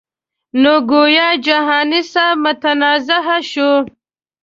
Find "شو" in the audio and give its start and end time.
3.51-3.71